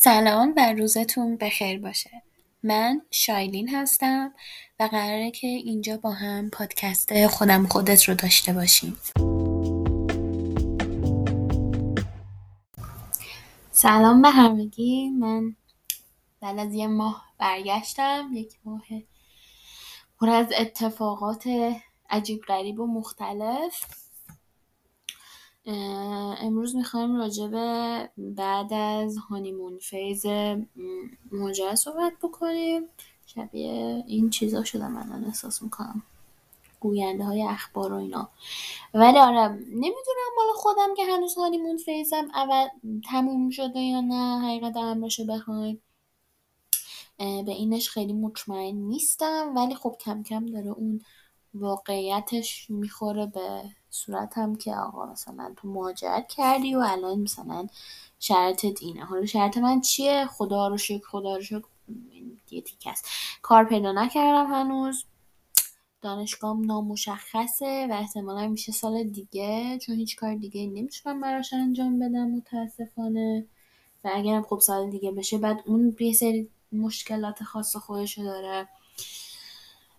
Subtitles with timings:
[0.00, 2.22] سلام و روزتون بخیر باشه.
[2.62, 4.34] من شایلین هستم
[4.80, 8.96] و قراره که اینجا با هم پادکست خودم خودت رو داشته باشیم.
[13.70, 15.10] سلام به همگی.
[15.10, 15.56] من
[16.40, 18.30] بعد از یه ماه برگشتم.
[18.32, 18.84] یک ماه
[20.20, 21.44] پر از اتفاقات
[22.10, 23.84] عجیب غریب و مختلف.
[26.40, 30.26] امروز می‌خوایم راجع به بعد از هانیمون فیز
[31.32, 32.82] ماجرا صحبت بکنیم.
[33.26, 36.02] شبیه این چیزا من احساس می‌کنم.
[36.80, 38.28] گوینده های اخبار و اینا.
[38.94, 42.68] ولی آره نمی‌دونم مال خودم که هنوز هانیمون فیزم اول
[43.10, 45.80] تموم شده یا نه حقیقت امرشو بخواین
[47.18, 51.00] به اینش خیلی مطمئن نیستم ولی خب کم کم داره اون
[51.54, 57.66] واقعیتش می‌خوره به صورتم که آقا مثلا تو مهاجرت کردی و الان مثلا
[58.18, 59.04] شرطت اینه.
[59.04, 61.64] حالا شرط من چیه؟ خدا رو شکر خدا رو شکر.
[62.50, 63.08] یه است.
[63.42, 65.04] کار پیدا نکردم هنوز.
[66.02, 72.30] دانشگاهم نامشخصه و احتمالا میشه سال دیگه چون هیچ کار دیگه نمی‌تونم براش انجام بدم
[72.30, 73.46] متاسفانه.
[74.04, 78.68] و اگرم خب سال دیگه بشه بعد اون یه سری مشکلات خاص خودشو داره.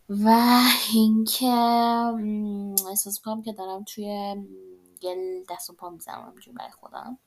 [0.09, 0.59] و
[0.93, 1.47] اینکه
[2.89, 4.35] احساس می‌کنم که دارم توی
[5.01, 7.17] گل دست و پا می‌زنم برای خودم.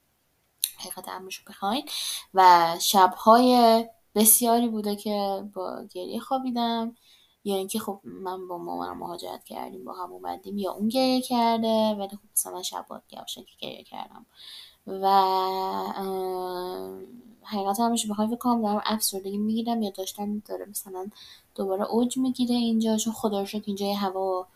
[0.79, 1.89] حقیقت امرشو بخواین.
[2.35, 6.97] و شبهای بسیاری بوده که با گریه خوابیدم.
[7.45, 11.95] یا اینکه خب من با مامانم مهاجرت کردیم با هم اومدیم یا اون گریه کرده
[11.99, 13.19] ولی خب مثلا شبات که
[13.61, 14.27] گریه کردم.
[14.87, 15.09] و
[17.43, 21.11] حقیقت همش بخوام فکر کنم دارم افسردگی می‌گیرم یا داشتم داره مثلا
[21.55, 24.47] دوباره اوج می‌گیره اینجا چون خدا رو شکر اینجا هوا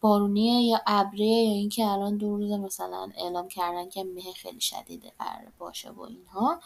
[0.00, 5.12] بارونیه یا ابریه یا اینکه الان دو روز مثلا اعلام کردن که مه خیلی شدیده
[5.18, 6.60] قرار باشه و اینها.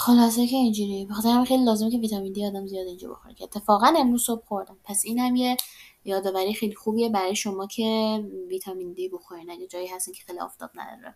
[0.00, 1.06] خلاصه که اینجوری.
[1.06, 4.44] بخاطر همین خیلی لازمه که ویتامین دی آدم زیاد اینجا بخوره که اتفاقا امروز صبح
[4.44, 4.76] خوردم.
[4.84, 5.56] پس این هم یه
[6.04, 9.50] یادآوری خیلی خوبیه برای شما که ویتامین دی بخورین.
[9.50, 11.14] اگه جایی هستین که خیلی آفتاب نداره.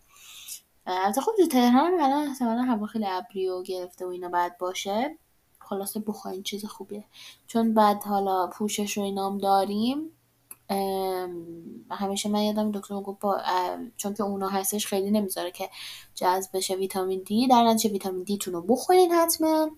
[0.86, 5.18] البته خب تو تهران الان احتمالا هوا خیلی ابری و گرفته و اینا بعد باشه.
[5.58, 7.04] خلاصه بخورین چیز خوبیه.
[7.46, 10.10] چون بعد حالا پوشش رو اینام داریم.
[11.90, 13.40] همیشه من یادم دکتر گفت با
[13.96, 15.70] چون که اونا هستش خیلی نمی‌ذاره که
[16.14, 17.46] جذب بشه ویتامین دی.
[17.46, 19.70] در نتیجه ویتامین دی تون رو بخورین حتما.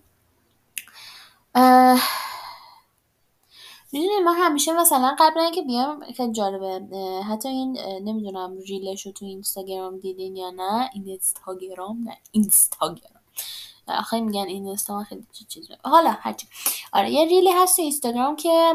[3.91, 6.97] می‌دونی ما همیشه مثلا قبل اینکه بیام خیلی جالبه.
[7.23, 13.16] حتی این نمی‌دونم ریلش رو تو اینستاگرام دیدین یا نه؟ اینستاگرام؟ نه اینستاگرام.
[13.89, 16.47] آخه میگن این اینستا خیلی چیز حالا هرچی.
[16.93, 18.73] آره یه ریلی هست تو اینستاگرام که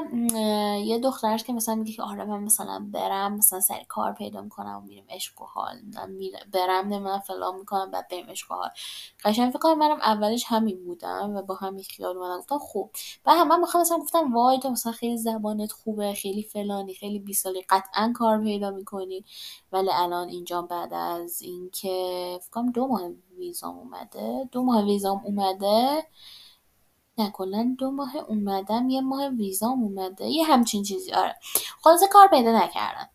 [0.84, 4.82] یه دخترش که مثلا میگه که آره من مثلا برم مثلا سر کار پیدا می‌کنم
[4.84, 5.76] و میرم عشق و حال
[6.52, 8.68] برم من فلان می‌کنم بعد بریم عشق و حال.
[9.24, 12.38] قشنگ فکر کنم منم اولش همین بودم و با همین خیال اومدم.
[12.38, 12.90] گفتم خوب.
[13.26, 17.18] و هم من می‌خوام مثلا گفتم وای تو مثلا خیلی زبانت خوبه خیلی فلانی خیلی
[17.18, 19.24] بی سالی قطعا کار پیدا می‌کنی.
[19.72, 23.02] ولی الان اینجا بعد از اینکه فکر کنم دو ماه
[23.42, 24.48] ویزام اومده.
[24.52, 26.06] دو ماه ویزام اومده.
[27.18, 28.88] نه کلا دو ماه اومدم.
[28.88, 30.26] یه ماه ویزام اومده.
[30.26, 31.12] یه همچین چیزی.
[31.12, 31.34] آره.
[31.82, 33.08] خلاصه کار پیدا نکردم.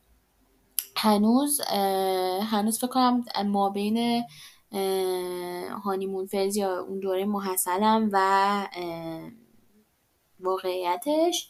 [0.96, 1.62] هنوز
[2.52, 4.24] هنوز فکر کنم ما بین
[5.84, 8.68] هانیمون فیز یا اون دوره محصلم و
[10.40, 11.50] واقعیتش.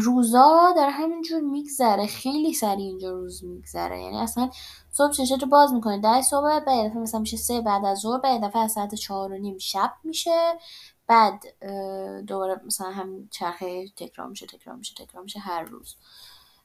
[0.00, 4.02] روزا در همینجور میگذره خیلی سریع اینجا روز میگذره.
[4.02, 4.50] یعنی اصلا
[4.90, 8.20] صبح چشت رو باز می‌کنی ده صبح بعد دفعه مثلا میشه سه بعد از ظهر
[8.20, 10.58] بعد دفعه از ساعت چهار و نیم شب میشه.
[11.06, 11.42] بعد
[12.26, 15.96] دوباره مثلا هم چرخه تکرار میشه تکرار میشه تکرار میشه هر روز.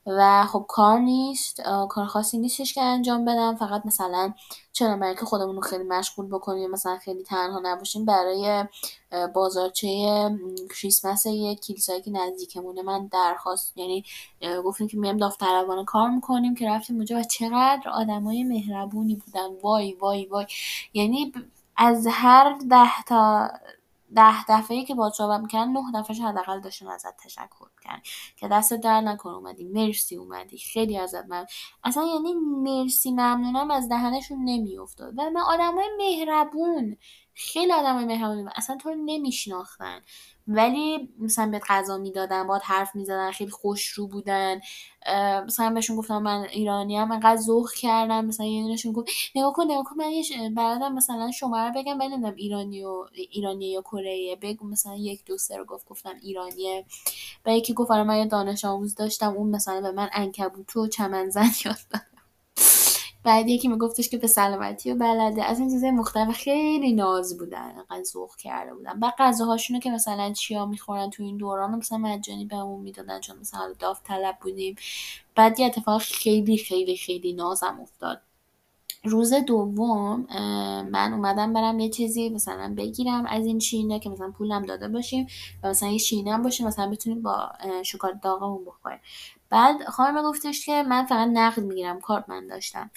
[0.08, 3.56] و خب کار نیست کار خاصی نیستش که انجام بدم.
[3.56, 4.34] فقط مثلا
[4.74, 8.66] چرا برای که خودمون رو خیلی مشغول بکنیم مثلا خیلی تنها نباشیم برای
[9.34, 9.88] بازارچه
[10.82, 14.04] کریسمس یک کلیسایی که نزدیکمونه من درخواست یعنی
[14.66, 19.48] گفتیم که میام داوطلبانه کار می‌کنیم که رفتیم اونجا و چقدر آدمای مهربونی بودن.
[19.64, 20.46] وای وای وای.
[20.94, 21.34] یعنی
[21.78, 23.50] از هر ده تا
[24.16, 28.02] ده دفعه که با صحبت می‌کردن نه دفعه حداقل داشتن ازت تشکر کردن
[28.36, 29.64] که دست در نکن اومدی.
[29.64, 30.58] مرسی اومدی.
[30.58, 31.46] خیلی ازت من
[31.84, 35.14] اصلا یعنی مرسی ممنونم از دهنشون نمیافتاد.
[35.18, 36.98] و من آدمای مهربون.
[37.40, 40.02] خیلی آدمای مهربون اصلا تو رو نمیشناختن.
[40.48, 44.60] ولی مثلا بهت غذا می‌دادن باید حرف می‌زدن خیلی خوش رو بودن
[45.46, 48.26] مثلا بهشون گفتم من ایرانی هم انقدر ذوق کردم.
[48.26, 52.02] مثلا یه دونشون گفت نگاه کن نگاه کن من یه برادرم مثلا شما رو بگم
[52.02, 54.38] نمی‌دونم ایرانی و ایرانی یا کره.
[54.42, 56.86] بگو مثلا یک دو رو گفت گفتم ایرانیه
[57.46, 59.34] و یکی گفت آره من یه دانش آموز داشتم.
[59.34, 62.17] اون مثلا به من انکبوت و چمنزن یاد دادم
[63.28, 65.44] بعد یکی میگفتش که به سلامتی و بلده.
[65.44, 69.00] از این چیزای مختلف خیلی ناز بودن انقدر ذوق کرده بودن.
[69.00, 73.74] بعد غذاهاشونو که مثلا چیا می‌خورن تو این دوران مثلا مجانی بهمون می‌دادن چون مثلا
[73.80, 74.76] داوطلب بودیم.
[75.36, 78.22] بعد یه اتفاق خیلی خیلی خیلی نازم افتاد.
[79.04, 80.28] روز دوم
[80.92, 83.26] من اومدم برم یه چیزی مثلا بگیرم.
[83.26, 85.28] از این شینه که مثلا پولم داده باشیم
[85.64, 87.50] و مثلا یه شینه هم باشه مثلا بتونیم با
[87.84, 89.00] شکلات داغمون بخوریم.
[89.50, 92.92] بعد خانم گفتش که من فقط نقد می‌گیرم کارت من داشتم.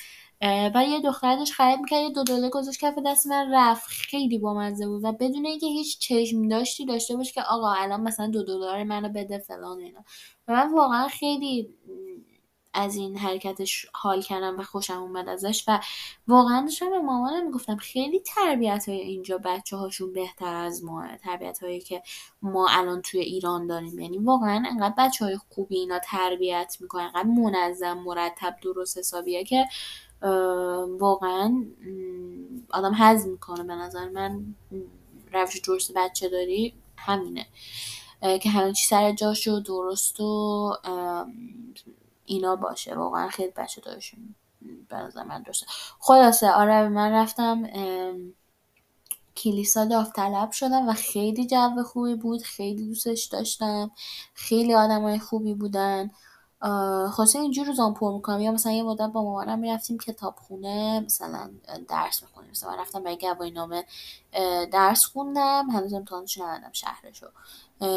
[0.75, 3.87] و یه دختر داشت خرید می‌کرد یه دو دلار گذاشت کف دست من رفت.
[3.89, 5.05] خیلی بامزه بود.
[5.05, 9.09] و بدون اینکه هیچ چشم داشتی داشته باش که آقا الان مثلا دو دلار منو
[9.09, 10.05] بده فلان اینا.
[10.49, 11.69] و من واقعا خیلی
[12.75, 15.81] از این حرکتش حال کردم و خوشم اومد ازش و
[16.29, 21.63] واقعا داشتم به مامانم می‌گفتم خیلی تربیت های اینجا بچه هاشون بهتر از ما تربیت
[21.63, 22.03] هایی که
[22.43, 23.99] ما الان توی ایران داریم.
[23.99, 29.67] یعنی واقعا انقدر بچه های خوبی اینا تربیت می‌کنن انقدر منظم مرتب درست حسابیه که
[30.99, 31.65] واقعا
[32.71, 33.65] آدم حزم می‌کنه.
[33.65, 34.55] به نظر من
[35.33, 37.47] روش درست بچه داری همینه.
[38.43, 40.73] که همه چی سر جاش و درست و
[42.31, 42.95] اینا باشه.
[42.95, 44.35] واقعا خیلی بچه دارشون
[44.89, 45.67] به من درسته.
[45.99, 47.63] خلاصه آره من رفتم
[49.37, 52.43] کلیسا داوطلب شدم و خیلی جو خوبی بود.
[52.43, 53.91] خیلی دوستش داشتم.
[54.35, 56.11] خیلی آدمای خوبی بودن.
[57.13, 58.41] خلاصه اینجور روزام پر می‌کنم.
[58.41, 61.51] یا مثلا یه مدت با مامانم می‌رفتیم کتابخونه مثلا
[61.89, 63.85] درس می‌خونیم مثلا رفتم برای گواهی نامه
[64.73, 67.27] درس خوندم هنوز امتحانش ندادم شهرشو.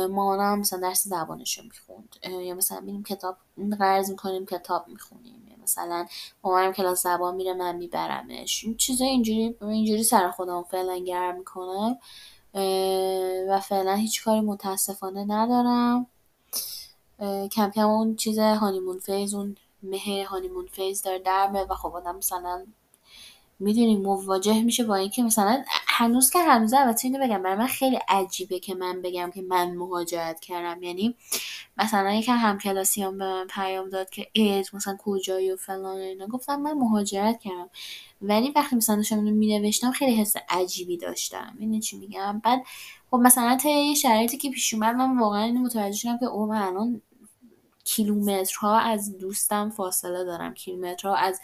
[0.10, 2.16] مامانم مثلا درس زبانشو می‌خوند.
[2.46, 3.38] یا مثلا میریم کتاب
[3.80, 5.48] قرض می‌کنیم کتاب می‌خونیم.
[5.48, 6.06] یا مثلا
[6.44, 8.64] مامانم کلاس زبان میره من میبرمش.
[8.64, 11.98] این چیزا اینجوری اینجوری سر خودم فعلا گرم می‌کنم.
[13.50, 16.08] و فعلا هیچ کاری متاسفانه ندارم.
[17.52, 22.16] کم کم اون چیز honeymoon phase اون مه honeymoon phase داره در و خب آدم
[22.16, 22.66] مثلا
[23.64, 28.00] می‌دونی مواجه میشه با اینکه مثلا هنوز که هنوز البته اینو بگم برای من خیلی
[28.08, 30.84] عجیبه که من بگم که من مهاجرت کردم.
[30.84, 31.16] یعنی
[31.78, 36.28] مثلا یکم همکلاسیام به من پیام داد که اید مثلا کجایی و فلان اینا.
[36.28, 37.70] گفتم من مهاجرت کردم.
[38.22, 41.56] ولی وقتی مثلا داشتم اینو مینوشتم خیلی حس عجیبی داشتم.
[41.60, 42.64] این چی میگم؟ بعد
[43.12, 46.46] خب مثلا تا یه شرایطی که پیش اومد من واقعا اینو متوجه شدم که او
[46.46, 47.02] من الان
[47.84, 50.54] کیلومترها از دوستم فاصله دارم.
[50.54, 51.42] کیلومترها از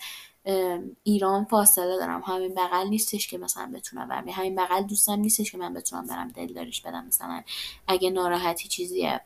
[1.03, 2.21] ایران فاصله دارم.
[2.25, 4.29] همین بغل نیستش که مثلا بتونم برم.
[4.29, 7.05] همین بغل دوستم نیستش که من بتونم برم دلداریش بدم.
[7.07, 7.43] مثلا
[7.87, 9.21] اگه ناراحتی چیزیه.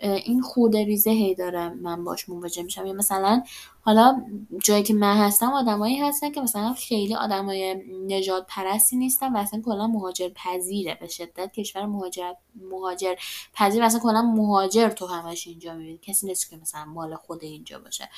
[0.00, 2.86] این خورده ریزه هی داره من باش مواجه میشم.
[2.86, 3.42] یا مثلا
[3.88, 4.22] حالا
[4.64, 7.74] جایی که من هستم آدمایی هستن که مثلا خیلی آدمای
[8.06, 12.32] نجات پرستی نیستن و اصلا کلا مهاجر پذیره به شدت کشور مهاجر
[12.70, 13.14] مهاجر
[13.54, 15.98] پذیر اصلا کلا مهاجر تو همش اینجا می‌بینی.
[16.02, 18.08] کسی نیست که مثلا مال خود اینجا باشه.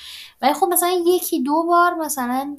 [0.41, 2.55] ولی خب مثلا یکی دو بار مثلا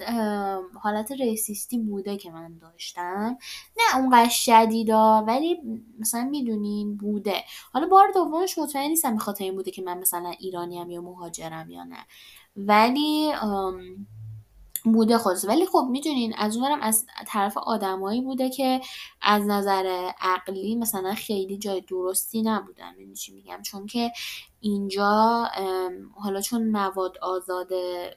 [0.82, 3.38] حالت ریسیستی بوده که من داشتم.
[3.76, 5.60] نه اونقدر شدیدا ولی
[5.98, 7.44] مثلا می‌دونین بوده.
[7.72, 11.70] حالا بار دومش مطمئن نیستم به خاطر این بوده که من مثلا ایرانیم یا مهاجرم
[11.70, 12.06] یا نه.
[12.56, 13.32] ولی
[14.84, 18.80] بوده خود ولی خب می‌دونین از اونورم از طرف آدمایی بوده که
[19.22, 22.92] از نظر عقلی مثلا خیلی جای درستی نبودن.
[22.98, 24.12] یعنی چی میگم؟ چون که
[24.60, 25.48] اینجا
[26.14, 28.16] حالا چون مواد آزاده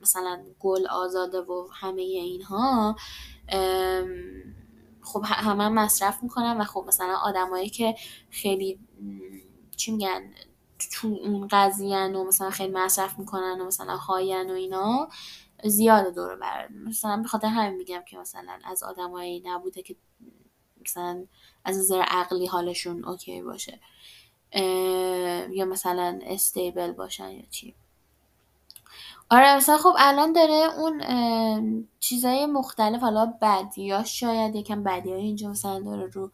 [0.00, 2.96] مثلا گل آزاده و همه اینها
[5.02, 7.94] خب همه مصرف می‌کنن و خب مثلا آدمایی که
[8.30, 8.78] خیلی
[9.76, 10.30] چی میگن؟
[10.92, 15.08] تو اون قضیه و مثلا خیلی مصرف می‌کنن و مثلا هاین و اینا
[15.64, 16.68] زیاده دور بر.
[16.68, 19.96] مثلا به خاطر همین میگم که مثلا از آدمایی نبوده که
[20.84, 21.24] مثلا
[21.64, 23.80] از نظر عقلی حالشون اوکی باشه.
[25.50, 27.74] یا مثلا استیبل باشن یا چی.
[29.30, 35.80] آره مثلا خب الان داره اون چیزای مختلف حالا بدیاش شاید یکم بدی اینجا مثلا
[35.80, 36.30] داره رو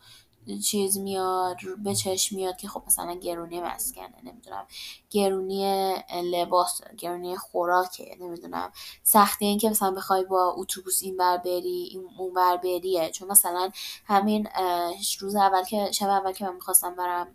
[0.64, 4.66] چیز میاد به چشم میاد که خب مثلا گرونی مسکنه نمی‌دونم
[5.11, 5.94] گرونی
[6.25, 8.72] لباس گرونی خوراکه نمی‌دونم.
[9.02, 13.11] سختی این که مثلا بخوای با اتوبوس این بر بری اون بر بریه.
[13.11, 13.70] چون مثلا
[14.06, 14.49] همین
[15.20, 17.28] روز اول که شب اول که من می‌خواستم برم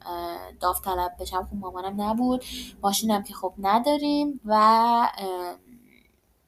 [0.59, 2.45] داوطلب بشم خب مامانم نبود.
[2.83, 5.09] ماشینم که خب نداریم و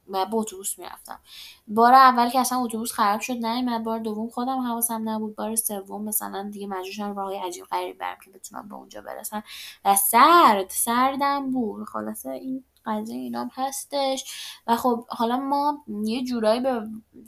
[0.09, 1.19] و با اتوبوس می‌رفتم.
[1.67, 5.35] بار اول که اصلا اتوبوس خراب شد نیومد بار دوم خودم حواسم نبود.
[5.35, 9.43] بار سوم مثلا دیگه مجبور شدم عجیب غریب برم که بتونم به اونجا برسم.
[9.85, 11.87] و سرد سردم بود.
[11.87, 14.25] خلاصه این قضیه اینام هستش.
[14.67, 16.81] و خب حالا ما یه جورایی به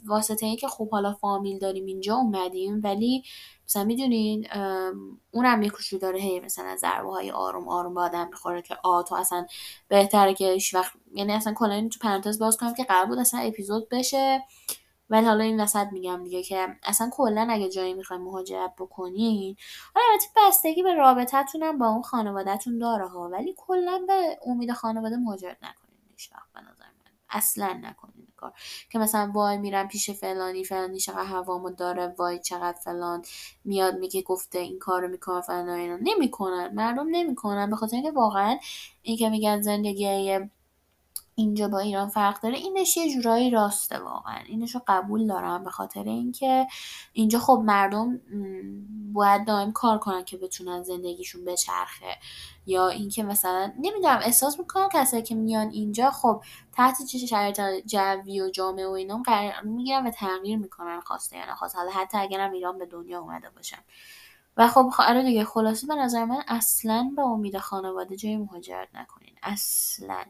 [0.06, 3.22] واسطه اینکه خب حالا فامیل داریم اینجا اومدیم ولی
[3.66, 4.46] مثلا می‌دونین
[5.30, 9.02] اونم یه کوچولو داره هی مثلا ضربه های آروم آروم به آدم می‌خوره که آ
[9.02, 9.46] تو اصلا
[9.88, 13.88] بهتره که وقت یعنی اصلا کلا تو پرانتز باز کنم که قرار بود اصلا اپیزود
[13.88, 14.42] بشه.
[15.10, 19.56] ولی حالا این وسط میگم دیگه که اصلا کلا اگه جایی می‌خوایم مهاجرت بکنین
[19.94, 25.16] حالا البته بستگی به رابطتون با اون خانوادهتون داره ها ولی کلا به امید خانواده
[25.16, 26.92] مهاجرت نکنین هیچ وقت نظر من.
[27.30, 28.52] اصلا نکنین کار.
[28.90, 33.22] که مثلا وای میرم پیش فلانی فلانی چقدر هوامو داره وای چقدر فلان
[33.64, 35.98] میاد میگه گفته این کارو می‌کنه فلان اینا.
[36.02, 38.58] نمی‌کنن مردم نمی‌کنن به خاطر اینکه واقعا
[39.02, 40.40] این که میگن زندگی
[41.42, 44.38] اینجا با ایران فرق داره اینش یه جورایی راسته واقعا.
[44.46, 46.66] اینش رو قبول دارم به خاطر اینکه
[47.12, 48.20] اینجا خب مردم
[49.12, 52.16] باید دائم کار کنن که بتونن زندگیشون بچرخه.
[52.66, 58.40] یا اینکه مثلا نمی‌دونم احساس می‌کنم کسایی که میان اینجا خب تحت چه شرایط جوی
[58.40, 62.52] و جامعه و اینا قرار می‌گیرن و تغییر می‌کنن خواسته یا نخواست حالا حتی اگرم
[62.52, 63.78] ایران به دنیا اومده باشن.
[64.56, 69.34] و خب آره دیگه خلاصه به نظر من اصلا به امید خانواده جای مهاجرت نکنین.
[69.42, 70.24] اصلا.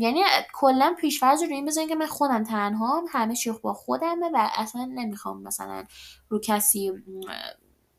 [0.00, 0.22] یعنی
[0.54, 4.84] کلا پیشفرض رو این بزنین که من خودم تنها همه چی با خودمه و اصلا
[4.84, 5.84] نمی‌خوام مثلا
[6.28, 6.92] رو کسی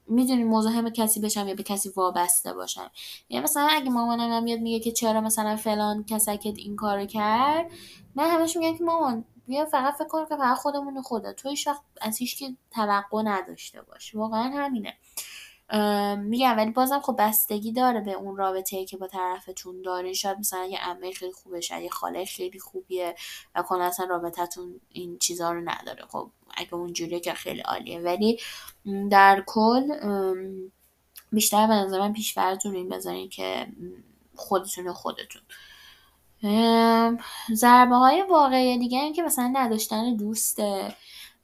[0.07, 2.91] می‌دونی مزاحم کسی بشم یا به کسی وابسته باشم.
[3.29, 7.71] یعنی مثلا اگه مامانم میاد میگه که چرا مثلا فلان کسکت این کارو کرد
[8.15, 11.67] من همش میگم که مامان بیا فقط فکر کن که فقط خودمون خودت تو هیچ
[11.67, 14.15] وقت از هیچ که توقع نداشته باش.
[14.15, 14.93] واقعا همینه.
[16.17, 20.13] میگم ولی بازم خب بستگی داره به اون رابطه که با طرفتون دارین.
[20.13, 23.15] شاید مثلا یه عمه خیلی خوبه شاید یه خاله خیلی خوبیه
[23.55, 26.05] و کلا اصلا رابطتون این چیزها رو نداره.
[26.09, 27.99] خب اگه اونجوریه که خیلی عالیه.
[27.99, 28.39] ولی
[29.11, 29.87] در کل
[31.31, 32.13] بیشتر به نظر من
[32.65, 33.67] رو این بذارین که
[34.35, 35.41] خودتون و خودتون.
[37.53, 40.95] ضربه های واقعی دیگه این که مثلا نداشتن دوسته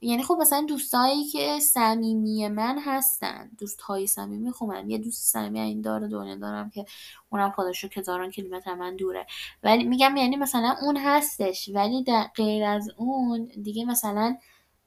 [0.04, 5.32] یعنی خب مثلا دوستایی که صمیمی من هستن دوست های صمیمی خب من یه دوست
[5.32, 6.84] صمیمی این داره دنیا دارم که
[7.30, 9.26] اونم خودش رو هزاران کیلومتر من دوره.
[9.62, 14.36] ولی میگم یعنی مثلا اون هستش ولی در غیر از اون دیگه مثلا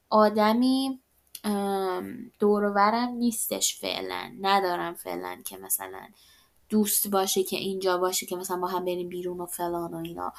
[0.09, 1.00] آدمی
[2.39, 4.31] دورورم نیستش فعلا.
[4.41, 6.07] ندارم فعلا که مثلا
[6.69, 10.33] دوست باشه که اینجا باشه که مثلا با هم بریم بیرون و فلان و اینا.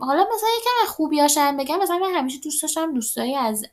[0.00, 3.66] حالا مثلا یکم خوبیاشم بگم مثلا من همیشه دوست داشتم دوستایی از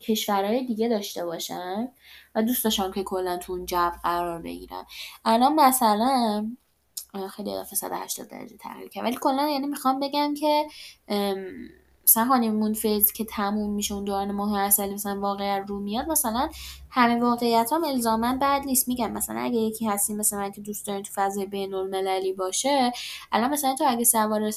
[0.00, 1.88] کشورهای دیگه داشته باشم
[2.34, 4.86] و دوست داشتم که کلا تو اون جو قرار بگیرم
[5.24, 6.46] الان مثلا
[7.30, 9.04] خیلی اضافه 180 درجه تغییر کرد.
[9.04, 10.66] ولی کلا یعنی می‌خوام بگم که
[12.08, 16.48] مثلا هانیمون فیز که تموم میشه اون دوران ماه اصلی مثلا واقعا رو میاد مثلا
[16.90, 18.88] همه واقعیت هم الزاما بد نیست.
[18.88, 22.92] میگم مثلا اگه یکی هستی مثلا من که دوست دارین تو فضای بین المللی باشه
[23.32, 24.50] الان مثلا تو اگه سوار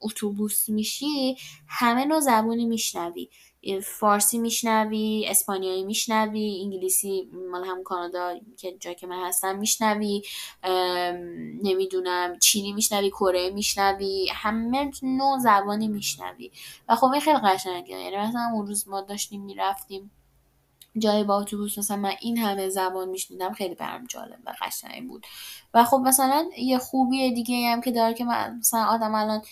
[0.00, 3.28] اتوبوس میشی همه نوع زبونی میشنوی.
[3.82, 10.22] فارسی میشنوی اسپانیایی میشنوی انگلیسی مال هم کانادا که جایی که من هستم میشنوی
[11.62, 16.50] نمی‌دونم چینی میشنوی کره میشنوی همه نوع زبانی میشنوی.
[16.88, 17.98] و خب این خیلی قشنگه.
[17.98, 20.10] یعنی مثلا اون روز ما داشتیم می‌رفتیم
[20.98, 25.26] جای با اتوبوس مثلا من این همه زبان میشنیدم خیلی برام جالب و قشنگ بود.
[25.74, 29.42] و خب مثلا یه خوبی دیگه هم که داره که من مثلا آدم الان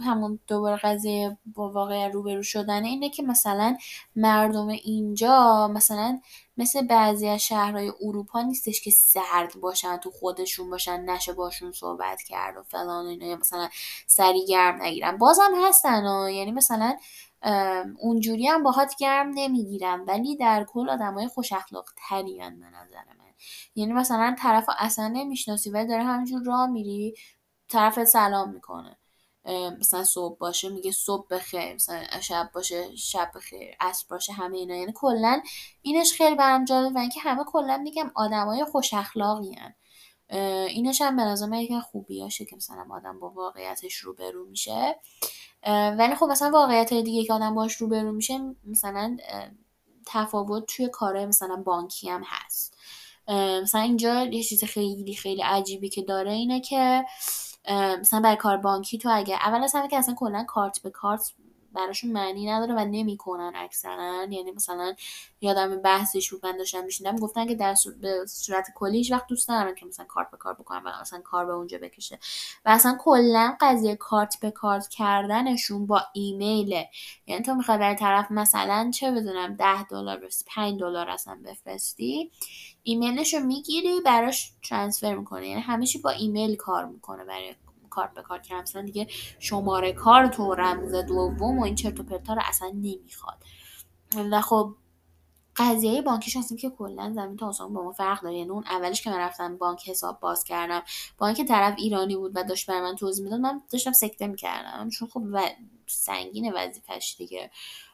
[0.00, 3.76] همون دوباره قضیه با واقعا روبرو شدن اینه که مثلا
[4.16, 6.20] مردم اینجا مثلا
[6.56, 12.22] مثل بعضی از شهرهای اروپا نیستش که سرد باشن تو خودشون باشن نشه باشون صحبت
[12.22, 13.26] کرد و فلان اینا.
[13.26, 13.68] یا مثلا
[14.06, 15.18] سری گرم نگیرن.
[15.18, 16.96] بازم هستن و یعنی مثلا
[17.98, 20.00] اونجوری هم باهات گرم نمی‌گیرن.
[20.00, 23.32] ولی در کل آدمای خوش اخلاق ترین به نظر من.
[23.74, 27.14] یعنی مثلا طرف اصلا نمی‌شناسی ولی داره همینجور راه میری
[27.68, 28.98] طرف سلام می‌کنه.
[29.80, 34.74] مثلا صبح باشه میگه صبح بخیر مثلا شب باشه شب بخیر عصر باشه همه اینا.
[34.74, 35.42] یعنی کلا
[35.82, 39.74] اینش خیلی برام جالب و اینکه همه کلا میگم آدمای خوش اخلاقی هن.
[40.68, 45.00] اینش هم به نظر یکی خوبیاشه که مثلا آدم با واقعیتش روبرو میشه.
[45.98, 49.16] ولی خب مثلا واقعیت دیگه که آدم باش روبرو میشه مثلا
[50.06, 52.76] تفاوت توی کارهای مثلا بانکی هم هست.
[53.62, 57.04] مثلا اینجا یه چیز خیلی خیلی عجیبی که داره اینه که
[58.00, 61.32] مثلا برای کار بانکی تو اگه اول از همه که اصلا کلا کارت به کارت
[61.74, 64.26] براشون معنی نداره و نمی‌کنن اکثرا.
[64.30, 64.94] یعنی مثلا
[65.40, 69.74] یادم بحثش بود من داشتم میشیندم گفتن که در به صورت کلی وقت دوست ندارن
[69.74, 72.18] که مثلا کارت به کار بکنن و مثلا کار به اونجا بکشه.
[72.64, 76.88] و اصلا کلا قضیه کارت به کارت کردنشون با ایمیله
[77.26, 82.30] یعنی تو می‌خوای برای طرف مثلا چه بدونم 10 دلار بفرستی 5 دلار اصلا بفرستی
[82.82, 87.54] ایمیلش رو می‌گیری براش ترانسفر می‌کنه یعنی همیشه با ایمیل کار می‌کنه برای
[87.94, 89.06] کارت به کارت کردن مثلا دیگه
[89.38, 93.38] شماره کارت و رمز دوم و این چرت و پرتا رو اصلا نمی‌خواد.
[94.30, 94.74] و خب
[95.56, 98.36] قضیه بانکیش هستیم که کلا زمین تا آسمون با ما فرق داره.
[98.36, 100.82] یعنی اون اولش که من رفتم بانک حساب باز کردم
[101.18, 104.88] بانک طرف ایرانی بود و داشت بر من توضیح می‌داد من داشتم سکته می‌کردم.
[104.88, 105.50] چون خب و...
[105.86, 107.50] سنگین وظیفش دیگه.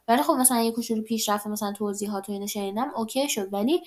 [0.09, 3.55] ولی خب مثلا یه کوچولو پیش رفته مثلا توضیحات و اینو شنیدم اوکی شد.
[3.55, 3.83] ولی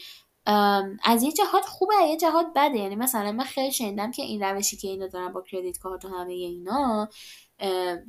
[1.03, 2.77] از یه جهات خوبه یه جهات بده.
[2.77, 6.07] یعنی مثلا من خیلی شنیدم که این روشی که اینا دارن با کردیت کارت و
[6.07, 7.09] همه اینا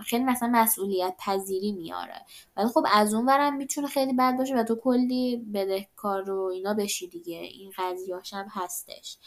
[0.06, 2.24] خیلی مثلا مسئولیت پذیری میاره.
[2.56, 6.74] ولی خب از اون ورم می‌تونه خیلی بد باشه و تو کلی بدهکار و اینا
[6.74, 7.36] بشی دیگه.
[7.36, 9.18] این قضیه هم هستش.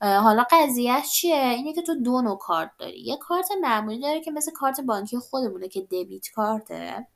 [0.00, 3.00] حالا قضیهش چیه؟ اینه که تو دو نوع کارت داری.
[3.00, 7.06] یه کارت معمولی داره که مثل کارت بانکی خودمونه که debit card ه.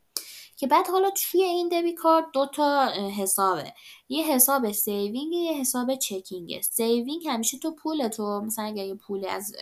[0.60, 2.86] که بعد حالا توی این debit card دو تا
[3.18, 3.72] حسابه.
[4.08, 8.94] یه حساب saving یه حساب checking ه saving همیشه تو پول تو مثلا اگه یه
[8.94, 9.56] پول از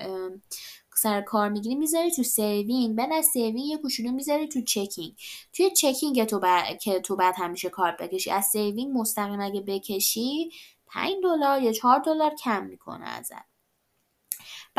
[0.95, 5.17] سر کار می‌گیری می‌ذاری تو saving بعد از saving یه کوچولو می‌ذاری تو checking.
[5.53, 6.41] توی checking تو
[6.83, 10.51] که تو بعد همیشه کارت بکشی از saving مستقیم اگه بکشی
[10.87, 13.58] 5 دلار یا 4 دلار کم می‌کنه ازت.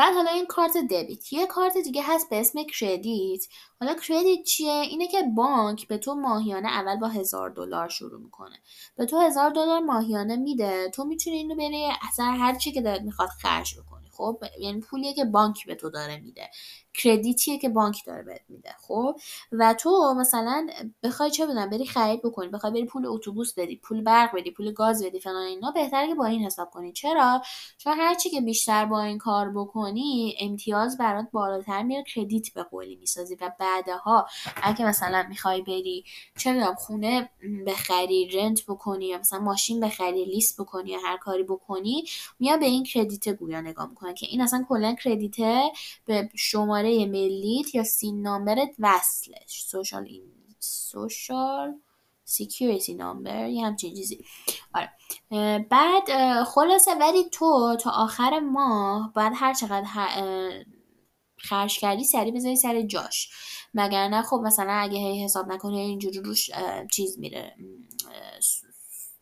[0.00, 1.32] بعد حالا این کارت debit.
[1.32, 3.44] یه کارت دیگه هست به اسم credit.
[3.80, 8.56] حالا credit چیه؟ اینه که بانک به تو ماهیانه اول با هزار دلار شروع می‌کنه.
[8.96, 10.90] به تو هزار دلار ماهیانه میده.
[10.94, 14.10] تو می‌تونی اینو بری سر هر چی که دلت می‌خواد خرج بکنی.
[14.12, 16.50] خب؟ یعنی پولیه که بانک به تو داره میده.
[16.94, 18.74] کردیتیه که بانک داره بهت میده.
[18.80, 19.20] خب؟
[19.52, 20.66] و تو مثلا
[21.02, 22.48] بخوای چه بدونم بری خرید بکنی.
[22.48, 25.70] بخوای بری پول اتوبوس بدی پول برق بدی پول گاز بدی فلان اینا.
[25.70, 26.92] بهتره که با این حساب کنی.
[26.92, 27.42] چرا؟
[27.78, 29.89] چون هر چی که بیشتر با این کار بکنی
[30.40, 34.26] امتیاز برات بالاتر میاد کردیت به قولی می‌سازی و بعدها
[34.62, 36.04] اگه مثلا می‌خوای بری
[36.38, 37.30] چه بدونم خونه
[37.66, 42.04] بخری رنت بکنی یا مثلا ماشین بخری لیست بکنی یا هر کاری بکنی
[42.40, 45.36] میا به این credit گویا نگاه می‌کنن که این اصلا کلا credit
[46.06, 49.62] به شما شماره ملیت یا SIN number ت وصلش.
[49.62, 50.22] social این
[50.58, 51.74] social
[52.30, 54.24] security number یه همچین چیزی.
[54.74, 54.90] آره.
[55.70, 56.10] بعد
[56.44, 59.86] خلاصه ولی تو تا آخر ماه باید هر چقدر
[61.38, 63.30] خرج کردی سریع بذاری سر جاش.
[63.74, 66.50] مگر نه خب مثلا اگه حساب نکنی اینجوری روش
[66.92, 67.56] چیز میره.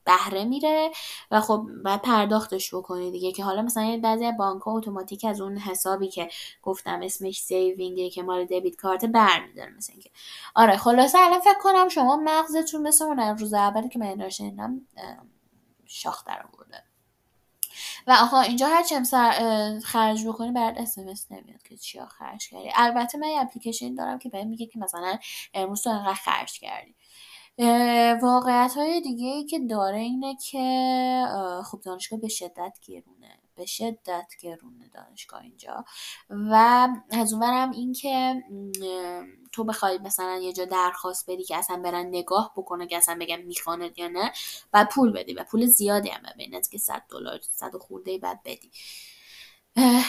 [0.08, 0.90] بهره میره
[1.30, 5.58] و خب باید پرداختش بکنی دیگه که حالا مثلا بعضی بانک ها اتوماتیک از اون
[5.58, 6.28] حسابی که
[6.62, 10.10] گفتم اسمش سیوینگه که مال دبیت کارت برمیداره مثلا اینکه.
[10.54, 14.80] آره خلاصه الان فکر کنم شما مغزتون مثل اون روز اولی که من شنیدم
[15.86, 16.82] شاخ در آورده.
[18.06, 19.02] و آها اینجا هر چم
[19.80, 22.71] خرج بکنی برات اسمس نمیاد که چیا خرج کردی.
[22.75, 25.18] البته من اپلیکیشن دارم که بهم میگه که مثلا
[25.54, 26.94] امروز تو انقدر خرج کردی.
[28.23, 31.25] واقعیت های دیگه ای که داره اینه که
[31.64, 35.84] خب دانشگاه به شدت گرونه به شدت گرونه دانشگاه اینجا.
[36.30, 38.42] و از اونورم این که
[39.52, 43.40] تو بخوای مثلا یه جا درخواست بدی که اصلا برن نگاه بکنه که اصلا بگم
[43.40, 44.32] می‌خواند یا نه
[44.73, 48.42] و پول بدی و پول زیادی هم ببین از که 100 دلار 100 خورده بعد
[48.44, 48.71] بدی.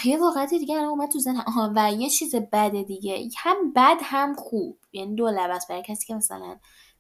[0.05, 1.43] یه واقعیت دیگه الان اومد تو زن
[1.75, 4.77] و یه چیز بد دیگه هم بد هم خوب.
[4.93, 6.59] یعنی دو لباس برای کسی که مثلا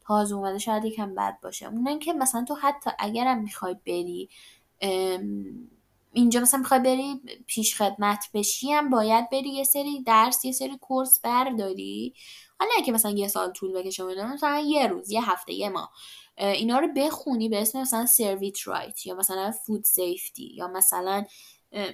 [0.09, 1.67] تازه اومده شاید یکم بد باشه.
[1.67, 4.29] اونن که مثلا تو حتی اگرم می‌خوای بری
[6.13, 10.77] اینجا مثلا می‌خوای بری پیش خدمت بشی هم باید بری یه سری درس یه سری
[10.77, 12.13] کورس برداری.
[12.59, 15.91] حالا که مثلا یه سال طول بکشه مثلا یه روز یه هفته یه ماه.
[16.37, 21.25] اینا رو بخونی به اسم مثلا سرویت رایت یا مثلا فود سیفتی یا مثلا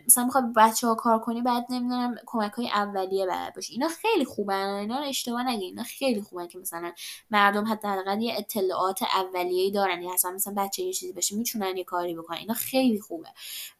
[0.05, 3.73] مثلا می‌خوای بچه ها کار کنی بعد نمی‌دونم کمک های اولیه بعد باشه.
[3.73, 6.93] اینا خیلی خوبن اینا رو اشتباه نگی اینا خیلی خوبن که مثلا
[7.31, 10.01] مردم حداقل یه اطلاعات اولیه‌ای دارن.
[10.03, 12.38] یا اصلا مثلا بچه یه چیزی بشه می‌تونن یه کاری بکنن.
[12.38, 13.27] اینا خیلی خوبه.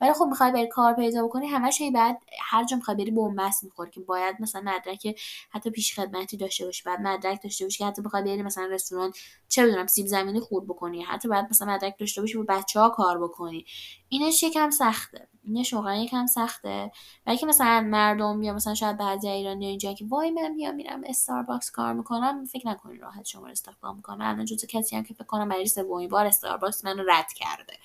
[0.02, 3.64] ولی خب می‌خوای بری کار پیدا بکنی همش هی بعد هر جا می‌خوای بری بنبست
[3.64, 5.16] می‌خوری که باید مثلا مدرک
[5.50, 6.84] حتی پیش خدمتی داشته باشی.
[6.86, 9.14] بعد مدرک داشته باشی که حتی بخوای بری مثلا رستوران
[9.50, 11.02] چه بدونم سیب زمینی خورد بکنی.
[11.04, 13.66] حتی بعد مثلا مدرک داشته باشی با بچه ها کار بکنی.
[14.10, 15.28] اینش یکم سخته.
[15.46, 16.92] اینش واقعا یکم سخته.
[17.26, 21.02] ولی که مثلا مردم یا مثلا شاید بعضی ایرانی اینجا که وای من میام میرم
[21.06, 25.14] استارباکس کار می‌کنم فکر نکنین راحت شما رو استخدام می‌کنن الان جزو کسی هم که
[25.14, 27.78] فکر کنم برای سومین بار استارباکس منو رد کرده.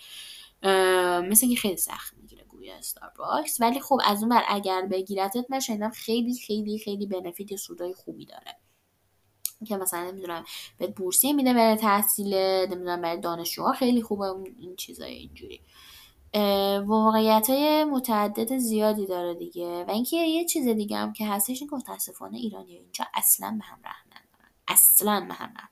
[1.28, 3.60] مثل که خیلی سخت می‌گیره گویا استارباکس.
[3.60, 8.26] ولی خب از اون ور اگر بگیرتت من شنیدم خیلی خیلی خیلی benefit سودای خوبی
[8.26, 8.56] داره.
[9.66, 10.44] که مثلا نمی‌دونم
[10.78, 14.26] به بورسیه میده برای تحصیل نمی‌دونم برای دانشجوها خیلی خوبه
[14.58, 15.60] این چیزای اینجوری.
[16.86, 19.84] واقعیت های متعدد زیادی داره دیگه.
[19.88, 23.78] و اینکه یه چیز دیگه هم که هستش این متاسفانه ایرانی اینجا اصلا به هم
[23.84, 24.52] رحم ندارن.
[24.68, 25.68] اصلا به هم رحم.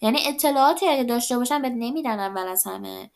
[0.00, 3.10] یعنی اطلاعاتی اگه داشته باشن بهت نمیدن اول از همه.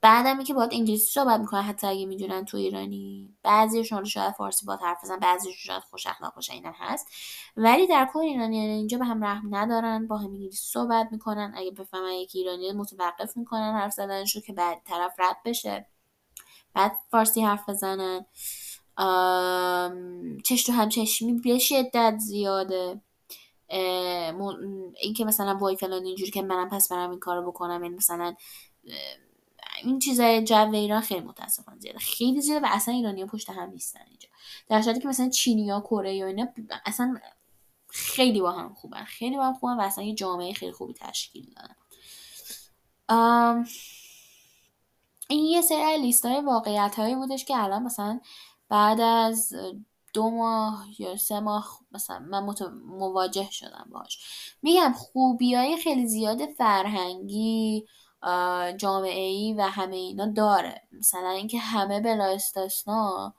[0.00, 3.34] بعدم که باید انگلیسی صحبت می‌کنن حتی اگه می‌دونن تو ایرانی.
[3.42, 7.06] بعضیشون رو شاید فارسی با حرف بزنن بعضیشون شاید خوش اخلاق باشه اینم هست.
[7.56, 11.54] ولی در کل ایرانی اینجا به هم رحم ندارن با هم انگلیسی صحبت می‌کنن.
[11.56, 15.86] اگه بفهمن یکی ایرانی متوقف می‌کنن حرف زدنشو که بعد طرف رد بشه.
[16.74, 18.26] بعد فارسی حرف بزنن
[20.44, 23.00] چشم هم چشمی به شدت زیاده.
[25.00, 27.70] این که مثلا وای فلان اینجوری که منم پس برم این کارو بکنم.
[27.70, 28.34] این یعنی مثلا
[29.82, 31.98] این چیزای جو ایران خیلی متاسفانه زیاده.
[31.98, 34.28] خیلی زیاده و اصلا ایرانی ها پشت هم نیستن اینجا.
[34.68, 36.48] در صورتی که مثلا چینی ها کره یا اینا
[36.86, 37.20] اصلا
[37.88, 39.04] خیلی با هم خوبن.
[39.04, 41.74] خیلی با هم خوبن و اصلا یه جامعه خیلی خوبی تشکیل دادن.
[45.28, 48.20] این یه سری لیست های واقعیت هایی بودش که الان مثلا
[48.68, 49.52] بعد از
[50.14, 52.54] دو ماه یا سه ماه مثلا من
[52.86, 54.18] مواجه شدم باش
[54.62, 57.86] میگم خوبی های خیلی زیاد فرهنگی
[58.76, 60.82] جامعه ای و همه اینا داره.
[60.92, 63.34] مثلا اینکه همه بلا استثنا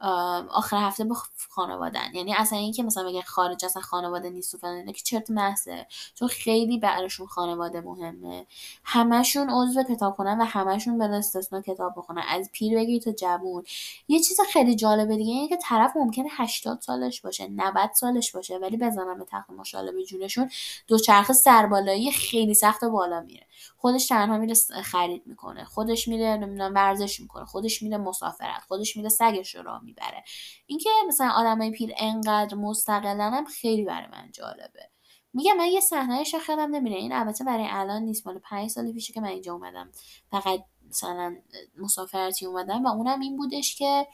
[0.00, 1.16] آخر هفته با
[1.48, 5.86] خانوادن یعنی اصلا اینکه مثلا بگه خارج اصلا خانواده نیست و فلان که چرت محضه
[6.14, 8.46] چون خیلی براشون خانواده مهمه.
[8.84, 12.22] همشون عضو کتاب کنن و همشون بلا استثنا کتاب بخونن.
[12.28, 13.64] از پیر بگی تا جوون.
[14.08, 18.58] یه چیز خیلی جالبه دیگه اینه که طرف ممکنه 80 سالش باشه 90 سالش باشه
[18.58, 20.50] ولی بزنن به تخت ماشاءالله به جونشون
[20.86, 23.45] دوچرخه سربالایی خیلی سخت بالا میره.
[23.86, 25.64] خودش تنها میره خرید می‌کنه.
[25.64, 27.44] خودش میره نمی‌دونم ورزش می‌کنه.
[27.44, 28.62] خودش میره مسافرت.
[28.68, 30.24] خودش میره سگش رو راه می‌بره.
[30.66, 34.90] اینکه مثلا آدمای پیر انقدر مستقلن هم خیلی برای من جالبه.
[35.32, 36.96] میگم من یه صحنه خیلی نمیره.
[36.96, 38.26] این البته برای الان نیست.
[38.26, 39.90] مال پنج سال پیشه که من اینجا اومدم.
[40.30, 41.36] فقط مثلا
[41.78, 44.06] مسافرتی اومدم و اونم این بودش که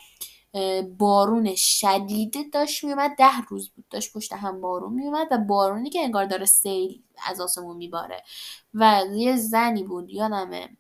[0.99, 6.01] بارون شدید داشت میومد ده روز بود داشت پشت هم بارون میومد و بارونی که
[6.01, 8.23] انگار داره سیل از آسمون میباره
[8.75, 10.77] و یه زنی بود یادمه.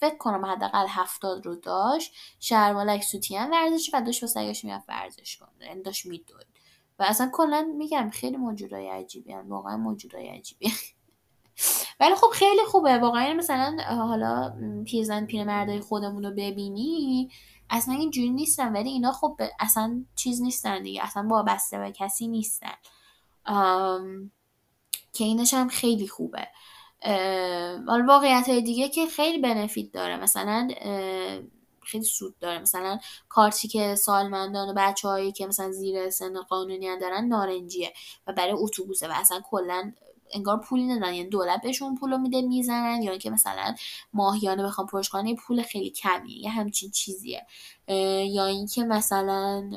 [0.00, 2.12] فکر کنم حداقل هفتاد رو داشت.
[2.40, 5.66] شرمالک سوتیان ورزشی و داشت با سگش می‌رفت ورزش کنه.
[5.66, 6.46] یعنی داشت میدوید.
[6.98, 9.48] و اصلا کلا میگم خیلی موجودای عجیبی هم.
[9.48, 10.72] واقعا موجودای عجیبی
[12.00, 12.98] ولی خب خیلی خوبه.
[12.98, 17.30] واقعا مثلا حالا پیرزن پیرمردای خودمون رو ببینی
[17.70, 18.72] اصلا اینجوری نیستن.
[18.72, 21.02] ولی اینا خب اصلا چیز نیستن دیگه.
[21.02, 22.74] اصلا وابسته به کسی نیستن.
[25.12, 26.48] که اینش هم خیلی خوبه.
[27.86, 30.16] حالا واقعیت های دیگه که خیلی بنفیت داره.
[30.16, 30.68] مثلا
[31.82, 32.58] خیلی سود داره.
[32.58, 37.92] مثلا کارتی که سالمندان و بچه هایی که مثلا زیر سن قانونی دارن نارنجیه
[38.26, 39.92] و برای اتوبوسه و اصلا کلا
[40.32, 43.74] انگار پولی ندارن یعنی دولت بهشون پول رو میده می‌زنن یا اینکه مثلا
[44.12, 47.46] ماهیانه بخوام پرش کنن پول خیلی کمیه یه همچین چیزیه.
[48.28, 49.70] یا اینکه مثلا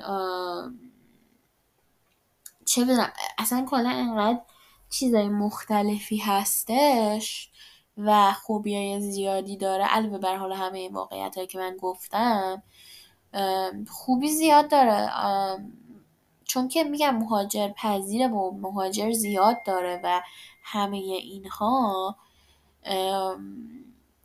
[2.66, 4.42] چه بدونم اصلا کلا انقدر
[4.90, 7.50] چیزای مختلفی هستش
[7.98, 9.86] و خوبی زیادی داره.
[9.86, 12.64] علاوه بر حال همه این واقعیت که من گفتم
[13.90, 15.10] خوبی زیاد داره.
[16.50, 20.22] چون که میگم مهاجر پذیره و مهاجر زیاد داره و
[20.64, 22.16] همه اینها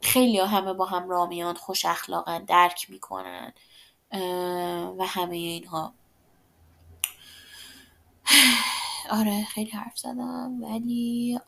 [0.00, 3.52] خیلی همه با هم رامیان خوش اخلاقن درک می‌کنن
[4.98, 5.94] و همه اینها.
[9.10, 11.38] آره خیلی حرف زدم ولی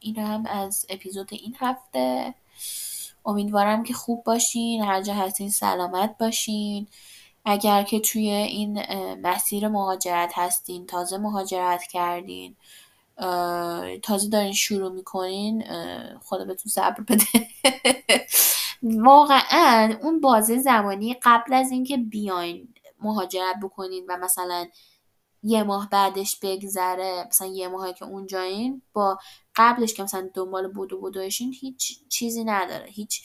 [0.00, 2.34] این هم از اپیزود این هفته.
[3.24, 6.86] امیدوارم که خوب باشین هر جا هستین سلامت باشین.
[7.48, 8.82] اگر که توی این
[9.22, 12.56] مسیر مهاجرت هستین تازه مهاجرت کردین
[14.02, 15.64] تازه دارین شروع می‌کنین
[16.20, 17.24] خدا بهتون صبر بده.
[19.08, 22.68] واقعا اون بازه زمانی قبل از اینکه بیاین
[23.00, 24.66] مهاجرت بکنین و مثلا
[25.42, 29.18] یه ماه بعدش بگذره مثلا یه ماهی که اونجایین با
[29.56, 32.86] قبلش که مثلا دنبال بودو بودوشین هیچ چیزی نداره.
[32.90, 33.22] هیچ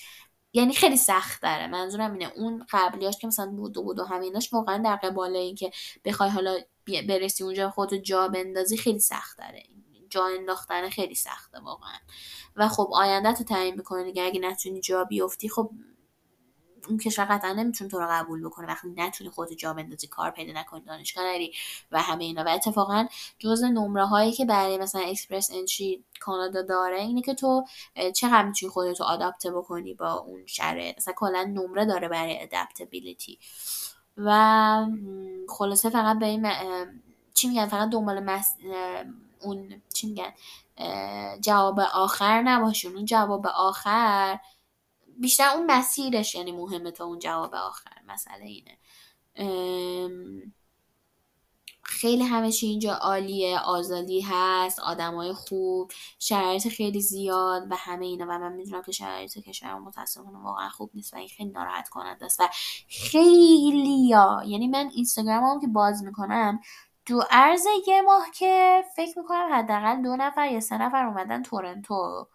[0.53, 1.67] یعنی خیلی سخت داره.
[1.67, 5.71] منظورم اینه اون قبلیاش که مثلا بودو بودو همیناش واقعا در قبال اینکه
[6.05, 6.57] بخوای حالا
[7.07, 9.63] برسی اونجا خودتو جا بندازی خیلی سخت داره.
[10.09, 11.97] جا انداختن خیلی سخته واقعا.
[12.55, 14.23] و خب آینده تو تعیین می‌کنه دیگه.
[14.23, 15.71] اگه نتونی جا بیفتی خب
[16.89, 18.67] اون کشور قطعا نمی‌تونه تو رو قبول بکنه.
[18.67, 21.53] وقتی نتونی خودت جا بندازی کار پیدا نکنی دانشگاه نری
[21.91, 22.43] و همه اینا.
[22.43, 23.07] و اتفاقا
[23.39, 27.65] جز نمره هایی که برای مثلا اکسپرس انتری کانادا داره اینه که تو
[28.15, 30.97] چقدر می‌تونی خودت رو آداپته بکنی با اون شرایط.
[30.97, 33.39] مثلا کلا نمره داره برای ادپتبیلیتی
[34.17, 34.85] و
[35.49, 36.47] خلاصه فقط به این
[37.33, 38.55] چی میگن؟ فقط دنبال مس...
[39.41, 40.33] اون چی میگن؟
[41.41, 42.89] جواب آخر نباشه.
[42.89, 44.39] اون جواب آخر
[45.19, 48.01] بیشتر اون مسیرش یعنی مهمه تا اون جواب آخر.
[48.07, 48.77] مسئله اینه.
[51.85, 58.25] خیلی همه چی اینجا عالیه آزادی هست آدمای خوب شرایط خیلی زیاد و همه اینا.
[58.29, 62.25] و من می‌دونم که شرایط کشور متاسفانه واقعا خوب نیست و این خیلی ناراحت کننده
[62.25, 62.39] است.
[62.39, 62.47] و
[62.89, 66.59] خیلی ها یعنی من اینستاگرام هم که باز می‌کنم
[67.05, 72.27] تو عرض یه ماه که فکر می‌کنم حداقل دو نفر یا سه نفر اومدن تورنتو.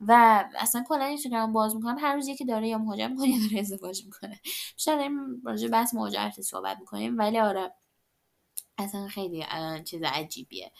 [0.00, 3.60] و اصلا کلا اینستاگرام باز می‌کنم هر روز یکی داره یا مهاجر می‌کنه یا داره
[3.60, 4.40] ازدواج می‌کنه.
[4.76, 7.74] بیشتر داریم راجع بحث مهاجرت صحبت می‌کنیم ولی آره
[8.78, 9.46] اصلا خیلی
[9.84, 10.72] چیز عجیبیه.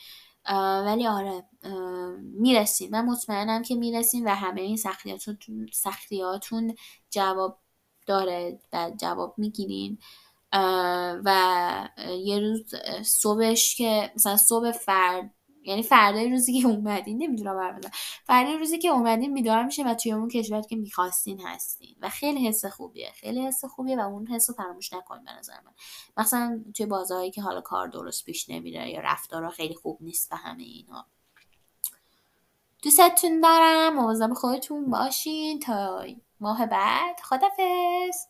[0.86, 1.44] ولی آره
[2.22, 2.90] می‌رسیم.
[2.90, 6.74] من مطمئنم که می‌رسیم و همه این سختیاتون سختیاتون
[7.10, 7.58] جواب
[8.06, 9.98] داره و جواب می‌گیرین.
[11.24, 11.88] و
[12.24, 17.94] یه روز صبحش که مثلا صبح فرد یعنی فردای روزی که اومدین نمی‌دونم برمیدارم
[18.24, 21.96] فردای روزی که اومدین بیدار میشه و توی اون کشور که می‌خواستین هستین.
[22.00, 23.10] و خیلی حس خوبیه.
[23.14, 25.72] خیلی حس خوبیه و اون حس رو فراموش نکنین به نظر من.
[26.16, 30.36] مثلا توی بازارهایی که حالا کار درست پیش نمیره یا رفتارها خیلی خوب نیست و
[30.36, 31.06] همه اینا.
[32.82, 33.94] دوستتون دارم.
[33.94, 36.04] مواظب خودتون باشین تا
[36.40, 37.20] ماه بعد.
[37.20, 38.29] خدافظ